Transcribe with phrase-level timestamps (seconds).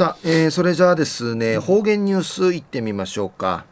[0.00, 3.66] さあ、えー、それじゃあですね方言ニュースいってみましょうか、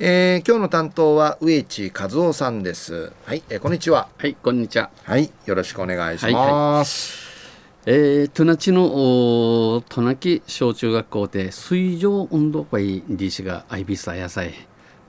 [0.00, 3.12] えー、今日の担当は植地和夫さんです。
[3.24, 4.08] はい、えー、こんにちは。
[4.18, 4.90] はいこんにちは。
[5.04, 14.54] はいよろしくお願いします、はいはい、えー、トナチのトナキ小中学校で水上運動会理事がアイビサ野菜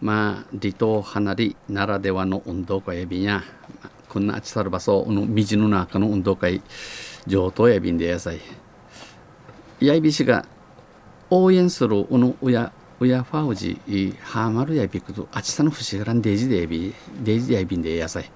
[0.02, 3.42] まあ離島離れならではの運動会便や
[4.08, 6.62] こんなあちさる場所の道の中の運動会
[7.26, 8.40] 上等や便で野菜
[9.88, 10.46] やいびしが
[11.30, 13.80] 応援するおの親親ファウジ
[14.22, 16.94] ハーマルやびくとあちさのふしがらんデジでやび
[17.24, 18.32] デジやびんで野菜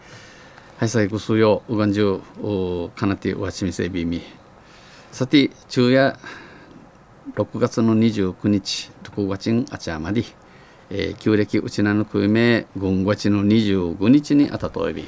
[0.78, 1.64] はいさいくすよ。
[1.70, 4.22] うがんじゅうかなてわちみせびみ。
[5.12, 6.16] さて昼夜
[7.34, 10.24] 6月の29日6月んあちゃまで、
[10.92, 15.04] えー、旧暦うちなのくめ軍月の25日にあたとえび。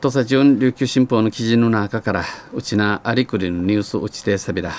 [0.00, 4.70] 土佐中琉球新報の記事の中からうちなありくりのニュースうちてさびら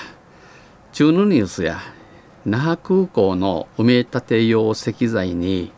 [0.92, 1.78] 中のニュースや
[2.46, 5.72] 那覇空港の埋め立て用石材に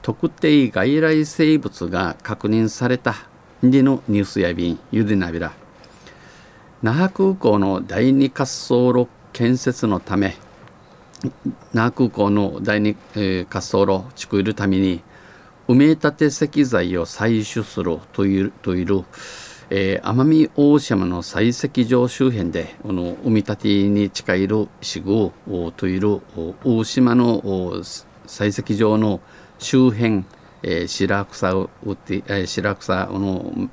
[0.00, 3.16] 特定外来生物が確認された
[3.62, 5.52] でのニュースや便ゆでなびら
[6.82, 10.36] 那覇空港の第二滑走路建設のため
[11.74, 15.02] 那覇空港の第二、え滑走路作るために
[15.68, 19.04] 埋め立て石材を採取するというという、
[19.68, 25.32] えー、奄美大島の採石場周辺でこの埋め立てに近いる市具
[25.76, 26.22] という
[26.64, 27.40] 大島の
[28.26, 29.20] 採石場の
[29.58, 30.24] 周辺、
[30.62, 33.68] えー、白草を打って、えー、白草の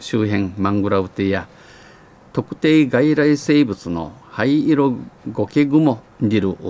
[0.00, 1.46] 周辺マングラウテや
[2.32, 4.96] 特定外来生物の灰色
[5.32, 6.64] ゴケグモにいるク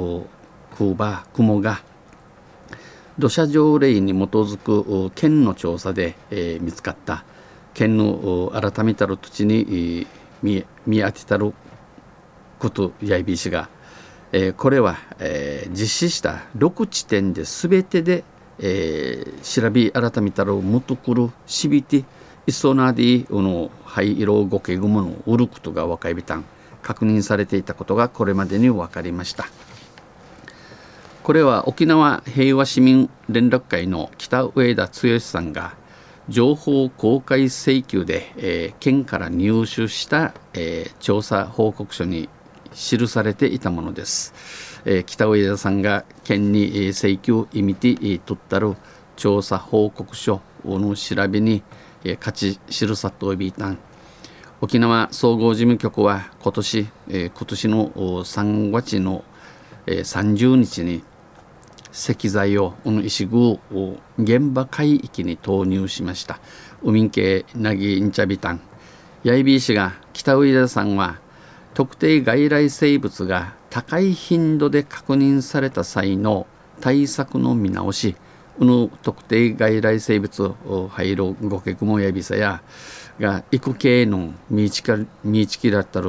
[0.79, 1.81] ーバー雲が
[3.19, 7.25] 土砂条例に基づく県の調査で、えー、見つかった
[7.73, 10.07] 県の改めたる土地に
[10.43, 11.53] 見見当てたる
[12.59, 13.69] ことやいびしが、
[14.33, 18.25] えー、これは、えー、実施した6地点で全てで、
[18.59, 22.05] えー、調べ改めたるもとくるしびて
[22.47, 26.45] いそなでの灰色ゴケグモの売ることが若いびたん
[26.83, 29.47] 確認されていたことがこれまでに分かりました。
[31.27, 35.75] これは沖縄平和市民連絡会の北上田剛さんが
[36.29, 42.29] 情報公開請求で、えー、県から入手した、えー、調査報告書に
[42.73, 44.35] 記されていたものです。
[44.85, 48.77] えー、北上田さんが県に、請求意味で、えー、取ったる
[49.17, 51.65] 調査報告書の調べに、
[52.05, 53.79] えー、勝ち記さとびいたん
[54.61, 59.25] 沖縄総合事務局は今年、えー、今年の3月の、
[59.89, 61.03] えー、30日に
[61.97, 63.59] 石材をこの石具を
[64.19, 66.39] 現場海域に投入しました。
[66.83, 68.61] 海系なぎんちゃびたん。
[69.25, 71.19] 八重美氏が北上田さんは
[71.73, 76.47] 特定外来生物が高い頻度で確認された際の
[76.83, 78.15] 対策の見直し。
[78.59, 80.55] この特定外来生物
[80.91, 82.63] 入るゴケクモヤビサや
[83.21, 86.09] が育系の見ちか見ちきだったる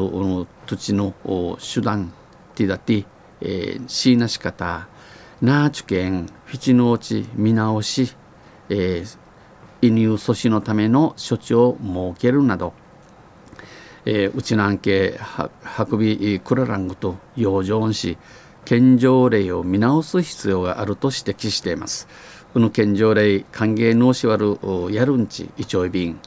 [0.66, 1.14] 土地の
[1.60, 2.14] 手段
[2.56, 3.06] ティダティ、
[3.42, 8.16] えー、シーナし方ナーチュ県フィチノーチ見直し、
[8.70, 9.18] えー、
[9.82, 12.74] 移入阻止のための処置を設けるなど、
[14.06, 15.20] えー、内南系
[15.92, 18.18] 運びクララングと養生し
[18.66, 22.08] 献上令を見直す必要があると指摘しています。
[22.54, 24.58] この献上令歓迎納しわる
[24.90, 26.20] やるんちいちょい便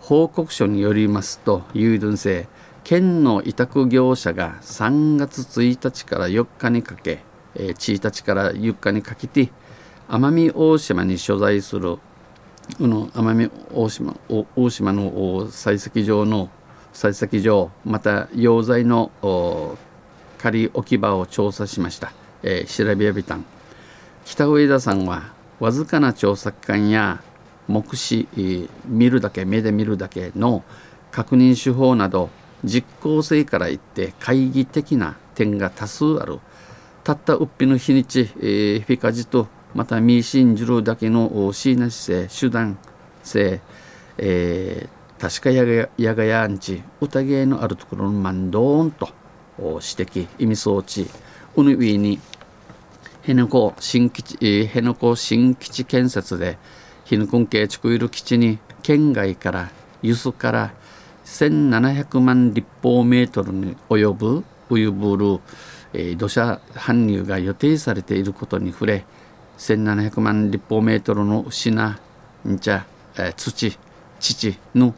[0.00, 2.48] 報告書によりますと有 dun 性
[2.82, 7.20] 県の委託業者が3月1日から4日にかけ
[7.56, 9.50] えー、1日から4日にかけて
[10.08, 11.98] 奄美大島に所在する
[12.80, 15.10] の奄美大島大島の
[15.48, 16.50] 採石場の
[16.92, 19.10] 採石場また溶剤の
[20.38, 22.12] 仮置き場を調査しました、
[22.42, 23.44] えー、調べやびたん。
[24.24, 27.22] 北上田さんはわずかな調査機関や
[27.66, 30.64] 目視、えー、見るだけ目で見るだけの
[31.10, 32.30] 確認手法など
[32.64, 36.40] 実効性から言って懐疑的な点が多数ある。
[37.04, 42.78] たったうっぴの日にち、えー、フィカジとまたミーシンジルだけのシーナ姿勢手段
[43.22, 43.60] 性、
[44.16, 49.10] えー、確かやがやがやんち宴のあるところのマンドーンと
[49.58, 51.06] 指摘意味装置
[51.56, 52.18] うぬびに
[53.20, 56.56] 辺野古新基地、えー、辺野古新基地建設で
[57.04, 59.70] 日野根系地いる基地に県外から
[60.00, 60.72] 輸出から
[61.26, 65.40] 1700万立方メートルに及ぶウユブル
[65.94, 69.04] えー、土砂搬入が予定されていることに触れ
[69.58, 71.98] 1700万立方メートルの砂
[72.46, 72.84] んちゃ、
[73.16, 73.70] えー、土
[74.18, 74.94] 土の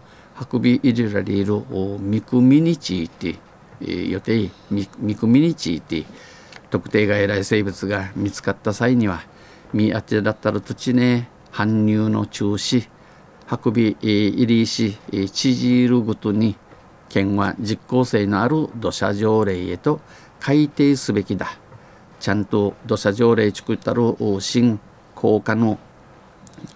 [0.53, 1.63] 運び入れられる
[2.01, 3.37] 見組みについて
[3.81, 6.05] 予定見込みについて
[6.71, 9.23] 特定外来生物が見つかった際には
[9.73, 12.89] 見当てだったる土地ね搬入の中止
[13.49, 14.97] 運び入りし
[15.33, 16.57] 縮るごとに
[17.09, 20.01] 県は実効性のある土砂条例へと
[20.41, 21.59] 改定すべきだ。
[22.21, 24.81] ちゃんと土砂条例作ったる新
[25.15, 25.79] 効果の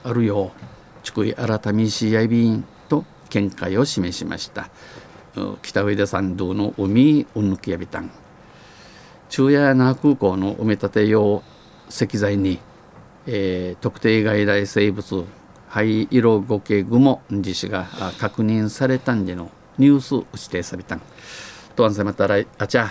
[0.04, 0.52] あるよ。
[0.56, 4.68] う作り改めしやびんと見解を示しました。
[5.62, 8.10] 北上田山道の海うんぬきやびたん。
[9.28, 11.42] 中夜那覇空港の埋め立て用
[11.88, 12.58] 石材に、
[13.26, 15.24] えー、特定外来生物
[15.68, 17.86] 灰色ゴケグモ自死が
[18.18, 21.02] 確認されたんでのニュース指定されたん。
[21.76, 22.90] とあんせまたらあちゃ